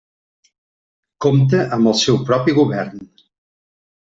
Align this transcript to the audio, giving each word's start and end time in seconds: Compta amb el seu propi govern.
Compta 1.25 1.59
amb 1.77 1.91
el 1.93 1.99
seu 2.05 2.19
propi 2.31 2.57
govern. 2.63 3.05